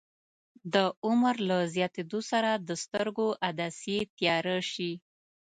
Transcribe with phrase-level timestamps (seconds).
[0.73, 0.75] د
[1.05, 4.91] عمر له زیاتیدو سره د سترګو عدسیې تیاره شي.